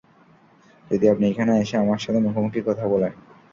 [0.91, 3.11] যদি আপনি এখানে এসে, আমার সাথে মুখোমুখি কথা বলেন।